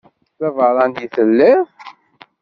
[0.39, 1.65] D abeṛṛani i telliḍ?